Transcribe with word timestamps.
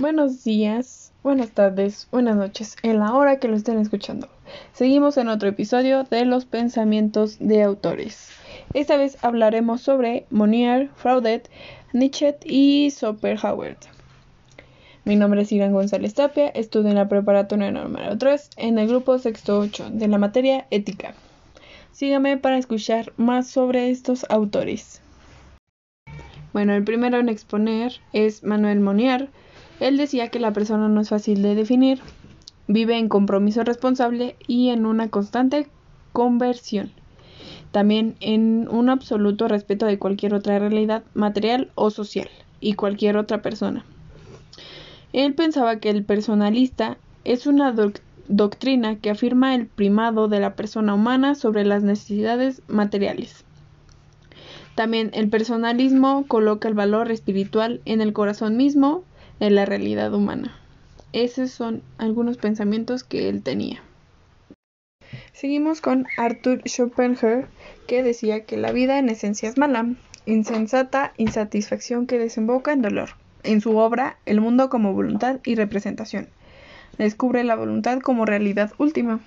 Buenos 0.00 0.44
días, 0.44 1.12
buenas 1.22 1.50
tardes, 1.50 2.08
buenas 2.10 2.34
noches, 2.34 2.74
en 2.82 3.00
la 3.00 3.12
hora 3.12 3.38
que 3.38 3.48
lo 3.48 3.54
estén 3.54 3.78
escuchando. 3.78 4.30
Seguimos 4.72 5.18
en 5.18 5.28
otro 5.28 5.50
episodio 5.50 6.04
de 6.04 6.24
los 6.24 6.46
pensamientos 6.46 7.36
de 7.38 7.62
autores. 7.62 8.30
Esta 8.72 8.96
vez 8.96 9.22
hablaremos 9.22 9.82
sobre 9.82 10.24
Monier, 10.30 10.88
Fraudet, 10.96 11.50
Nietzsche 11.92 12.34
y 12.46 12.90
Schopenhauer. 12.90 13.76
Mi 15.04 15.16
nombre 15.16 15.42
es 15.42 15.52
Irán 15.52 15.74
González 15.74 16.14
Tapia, 16.14 16.48
estudio 16.48 16.88
en 16.88 16.96
la 16.96 17.10
preparatoria 17.10 17.70
número 17.70 18.16
3 18.16 18.52
en 18.56 18.78
el 18.78 18.88
grupo 18.88 19.18
sexto 19.18 19.58
8 19.58 19.90
de 19.92 20.08
la 20.08 20.16
materia 20.16 20.66
ética. 20.70 21.12
Sígame 21.92 22.38
para 22.38 22.56
escuchar 22.56 23.12
más 23.18 23.48
sobre 23.48 23.90
estos 23.90 24.24
autores. 24.30 25.02
Bueno, 26.54 26.72
el 26.72 26.84
primero 26.84 27.18
en 27.18 27.28
exponer 27.28 28.00
es 28.14 28.42
Manuel 28.42 28.80
Monier, 28.80 29.28
él 29.80 29.96
decía 29.96 30.28
que 30.28 30.38
la 30.38 30.52
persona 30.52 30.88
no 30.88 31.00
es 31.00 31.08
fácil 31.08 31.42
de 31.42 31.54
definir, 31.54 32.00
vive 32.68 32.98
en 32.98 33.08
compromiso 33.08 33.64
responsable 33.64 34.36
y 34.46 34.68
en 34.68 34.86
una 34.86 35.08
constante 35.08 35.68
conversión. 36.12 36.92
También 37.72 38.16
en 38.20 38.68
un 38.70 38.90
absoluto 38.90 39.48
respeto 39.48 39.86
de 39.86 39.98
cualquier 39.98 40.34
otra 40.34 40.58
realidad 40.58 41.02
material 41.14 41.70
o 41.74 41.90
social 41.90 42.28
y 42.60 42.74
cualquier 42.74 43.16
otra 43.16 43.42
persona. 43.42 43.84
Él 45.12 45.34
pensaba 45.34 45.80
que 45.80 45.90
el 45.90 46.04
personalista 46.04 46.98
es 47.24 47.46
una 47.46 47.74
doctrina 48.28 48.96
que 48.96 49.10
afirma 49.10 49.54
el 49.54 49.66
primado 49.66 50.28
de 50.28 50.40
la 50.40 50.54
persona 50.54 50.94
humana 50.94 51.34
sobre 51.34 51.64
las 51.64 51.82
necesidades 51.82 52.62
materiales. 52.68 53.44
También 54.74 55.10
el 55.14 55.28
personalismo 55.28 56.24
coloca 56.28 56.68
el 56.68 56.74
valor 56.74 57.10
espiritual 57.10 57.80
en 57.84 58.00
el 58.00 58.12
corazón 58.12 58.56
mismo 58.56 59.04
en 59.40 59.54
la 59.54 59.64
realidad 59.64 60.12
humana. 60.14 60.54
Esos 61.12 61.50
son 61.50 61.82
algunos 61.98 62.36
pensamientos 62.36 63.02
que 63.02 63.28
él 63.28 63.42
tenía. 63.42 63.82
Seguimos 65.32 65.80
con 65.80 66.06
Arthur 66.16 66.62
Schopenhauer, 66.66 67.46
que 67.88 68.02
decía 68.02 68.44
que 68.44 68.56
la 68.56 68.70
vida 68.70 68.98
en 68.98 69.08
esencia 69.08 69.48
es 69.48 69.58
mala, 69.58 69.86
insensata 70.26 71.14
insatisfacción 71.16 72.06
que 72.06 72.18
desemboca 72.18 72.72
en 72.72 72.82
dolor. 72.82 73.10
En 73.42 73.60
su 73.62 73.76
obra, 73.78 74.18
El 74.26 74.40
mundo 74.40 74.68
como 74.68 74.92
voluntad 74.92 75.40
y 75.44 75.54
representación, 75.54 76.28
descubre 76.98 77.42
la 77.42 77.56
voluntad 77.56 78.00
como 78.00 78.26
realidad 78.26 78.72
última. 78.76 79.20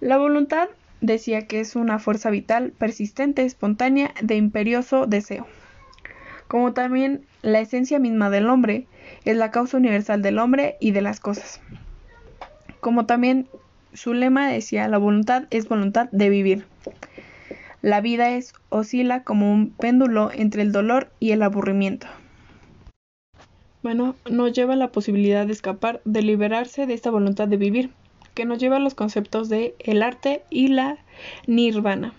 La 0.00 0.16
voluntad 0.16 0.68
decía 1.00 1.46
que 1.48 1.58
es 1.58 1.74
una 1.74 1.98
fuerza 1.98 2.30
vital, 2.30 2.70
persistente, 2.70 3.44
espontánea, 3.44 4.14
de 4.22 4.36
imperioso 4.36 5.06
deseo 5.06 5.46
como 6.48 6.72
también 6.72 7.26
la 7.42 7.60
esencia 7.60 7.98
misma 7.98 8.30
del 8.30 8.48
hombre 8.48 8.86
es 9.24 9.36
la 9.36 9.50
causa 9.50 9.76
universal 9.76 10.22
del 10.22 10.38
hombre 10.38 10.76
y 10.80 10.92
de 10.92 11.02
las 11.02 11.20
cosas. 11.20 11.60
Como 12.80 13.06
también 13.06 13.48
su 13.92 14.12
lema 14.14 14.48
decía, 14.48 14.88
la 14.88 14.98
voluntad 14.98 15.44
es 15.50 15.68
voluntad 15.68 16.08
de 16.12 16.28
vivir. 16.28 16.66
La 17.82 18.00
vida 18.00 18.30
es 18.30 18.52
oscila 18.68 19.22
como 19.22 19.52
un 19.52 19.70
péndulo 19.70 20.30
entre 20.32 20.62
el 20.62 20.72
dolor 20.72 21.10
y 21.20 21.32
el 21.32 21.42
aburrimiento. 21.42 22.06
Bueno, 23.82 24.16
nos 24.28 24.52
lleva 24.52 24.74
a 24.74 24.76
la 24.76 24.90
posibilidad 24.90 25.46
de 25.46 25.52
escapar, 25.52 26.00
de 26.04 26.22
liberarse 26.22 26.86
de 26.86 26.94
esta 26.94 27.10
voluntad 27.10 27.46
de 27.46 27.56
vivir, 27.56 27.90
que 28.34 28.44
nos 28.44 28.58
lleva 28.58 28.76
a 28.76 28.80
los 28.80 28.94
conceptos 28.94 29.48
de 29.48 29.74
el 29.78 30.02
arte 30.02 30.42
y 30.50 30.68
la 30.68 30.98
nirvana. 31.46 32.12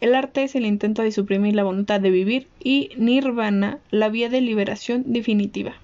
El 0.00 0.14
arte 0.14 0.44
es 0.44 0.54
el 0.54 0.64
intento 0.64 1.02
de 1.02 1.10
suprimir 1.10 1.56
la 1.56 1.64
voluntad 1.64 2.00
de 2.00 2.10
vivir 2.10 2.46
y 2.62 2.90
nirvana, 2.96 3.80
la 3.90 4.08
vía 4.08 4.28
de 4.28 4.40
liberación 4.40 5.02
definitiva. 5.06 5.74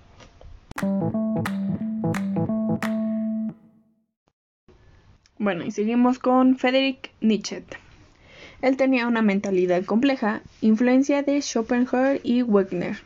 Bueno, 5.39 5.65
y 5.65 5.73
seguimos 5.73 6.21
con 6.21 6.57
Friedrich 6.57 7.11
Nietzsche. 7.21 7.65
Él 8.63 8.77
tenía 8.77 9.09
una 9.09 9.21
mentalidad 9.21 9.85
compleja, 9.85 10.43
influencia 10.61 11.23
de 11.23 11.43
Schopenhauer 11.43 12.21
y 12.23 12.43
Wegner. 12.43 12.97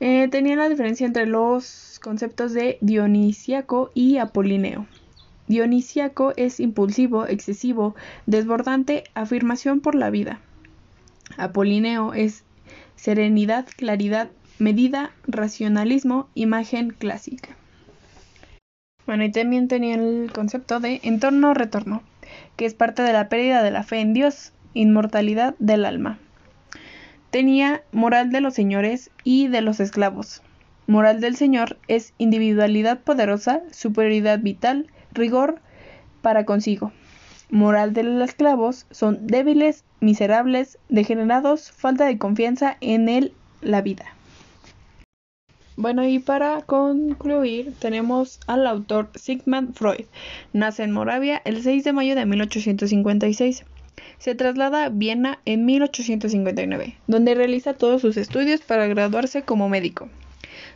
Eh, 0.00 0.28
tenía 0.30 0.54
la 0.54 0.68
diferencia 0.68 1.06
entre 1.06 1.26
los 1.26 1.98
conceptos 2.00 2.52
de 2.52 2.78
dionisiaco 2.80 3.90
y 3.94 4.18
apolineo. 4.18 4.86
Dionisiaco 5.48 6.32
es 6.36 6.60
impulsivo, 6.60 7.26
excesivo, 7.26 7.94
desbordante, 8.26 9.04
afirmación 9.14 9.80
por 9.80 9.94
la 9.94 10.10
vida. 10.10 10.40
Apolineo 11.36 12.14
es 12.14 12.44
serenidad, 12.96 13.66
claridad, 13.76 14.28
medida, 14.58 15.10
racionalismo, 15.26 16.28
imagen 16.34 16.90
clásica. 16.90 17.56
Bueno, 19.06 19.24
y 19.24 19.32
también 19.32 19.68
tenía 19.68 19.94
el 19.94 20.30
concepto 20.32 20.80
de 20.80 21.00
entorno-retorno, 21.02 22.02
que 22.56 22.66
es 22.66 22.74
parte 22.74 23.02
de 23.02 23.14
la 23.14 23.30
pérdida 23.30 23.62
de 23.62 23.70
la 23.70 23.82
fe 23.82 24.00
en 24.00 24.12
Dios, 24.12 24.52
inmortalidad 24.74 25.54
del 25.58 25.86
alma. 25.86 26.18
Tenía 27.30 27.82
moral 27.92 28.30
de 28.30 28.42
los 28.42 28.54
señores 28.54 29.10
y 29.24 29.48
de 29.48 29.62
los 29.62 29.80
esclavos. 29.80 30.42
Moral 30.86 31.20
del 31.20 31.36
Señor 31.36 31.78
es 31.88 32.14
individualidad 32.18 33.00
poderosa, 33.00 33.62
superioridad 33.70 34.40
vital, 34.40 34.88
rigor 35.12 35.60
para 36.22 36.44
consigo. 36.44 36.92
Moral 37.50 37.94
de 37.94 38.02
los 38.02 38.28
esclavos 38.28 38.86
son 38.90 39.26
débiles, 39.26 39.84
miserables, 40.00 40.78
degenerados, 40.88 41.70
falta 41.72 42.04
de 42.04 42.18
confianza 42.18 42.76
en 42.80 43.08
él, 43.08 43.32
la 43.62 43.80
vida. 43.80 44.04
Bueno, 45.76 46.04
y 46.04 46.18
para 46.18 46.62
concluir, 46.62 47.72
tenemos 47.78 48.40
al 48.48 48.66
autor 48.66 49.10
Sigmund 49.14 49.74
Freud. 49.74 50.06
Nace 50.52 50.82
en 50.82 50.90
Moravia 50.90 51.40
el 51.44 51.62
6 51.62 51.84
de 51.84 51.92
mayo 51.92 52.16
de 52.16 52.26
1856. 52.26 53.64
Se 54.18 54.34
traslada 54.34 54.84
a 54.84 54.88
Viena 54.88 55.38
en 55.44 55.64
1859, 55.64 56.96
donde 57.06 57.34
realiza 57.34 57.74
todos 57.74 58.02
sus 58.02 58.16
estudios 58.16 58.60
para 58.60 58.88
graduarse 58.88 59.42
como 59.42 59.68
médico. 59.68 60.08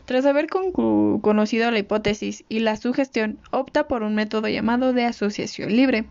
Tras 0.05 0.25
haber 0.25 0.47
conocido 0.47 1.71
la 1.71 1.79
hipótesis 1.79 2.43
y 2.49 2.59
la 2.59 2.75
sugestión, 2.75 3.39
opta 3.51 3.87
por 3.87 4.03
un 4.03 4.15
método 4.15 4.49
llamado 4.49 4.91
de 4.91 5.05
asociación 5.05 5.75
libre. 5.75 6.05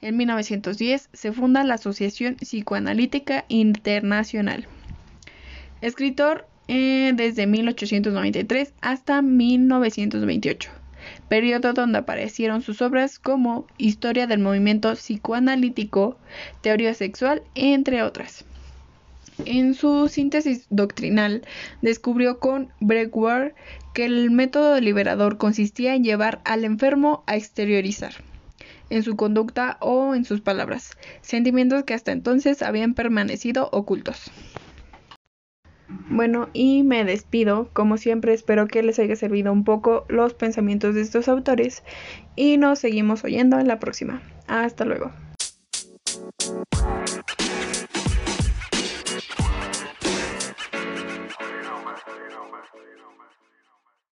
En 0.00 0.16
1910 0.16 1.08
se 1.12 1.32
funda 1.32 1.64
la 1.64 1.74
Asociación 1.74 2.36
Psicoanalítica 2.36 3.46
Internacional. 3.48 4.66
Escritor 5.80 6.46
eh, 6.68 7.12
desde 7.14 7.46
1893 7.46 8.74
hasta 8.82 9.22
1928, 9.22 10.70
periodo 11.28 11.72
donde 11.72 11.98
aparecieron 11.98 12.60
sus 12.60 12.82
obras 12.82 13.18
como 13.18 13.66
Historia 13.78 14.26
del 14.26 14.40
movimiento 14.40 14.92
psicoanalítico, 14.92 16.18
Teoría 16.60 16.92
sexual, 16.92 17.42
entre 17.54 18.02
otras. 18.02 18.44
En 19.44 19.74
su 19.74 20.08
síntesis 20.08 20.66
doctrinal, 20.70 21.42
descubrió 21.80 22.38
con 22.40 22.72
Bregware 22.80 23.54
que 23.94 24.04
el 24.04 24.30
método 24.30 24.80
liberador 24.80 25.38
consistía 25.38 25.94
en 25.94 26.04
llevar 26.04 26.40
al 26.44 26.64
enfermo 26.64 27.22
a 27.26 27.36
exteriorizar, 27.36 28.14
en 28.90 29.02
su 29.02 29.16
conducta 29.16 29.78
o 29.80 30.14
en 30.14 30.24
sus 30.24 30.40
palabras, 30.40 30.96
sentimientos 31.20 31.84
que 31.84 31.94
hasta 31.94 32.12
entonces 32.12 32.62
habían 32.62 32.94
permanecido 32.94 33.68
ocultos. 33.72 34.30
Bueno, 36.10 36.48
y 36.52 36.82
me 36.82 37.04
despido. 37.04 37.70
Como 37.72 37.96
siempre, 37.96 38.34
espero 38.34 38.66
que 38.66 38.82
les 38.82 38.98
haya 38.98 39.16
servido 39.16 39.52
un 39.52 39.64
poco 39.64 40.04
los 40.08 40.34
pensamientos 40.34 40.94
de 40.94 41.00
estos 41.00 41.28
autores 41.28 41.82
y 42.36 42.56
nos 42.58 42.78
seguimos 42.78 43.24
oyendo 43.24 43.58
en 43.58 43.68
la 43.68 43.78
próxima. 43.78 44.20
Hasta 44.46 44.84
luego. 44.84 45.12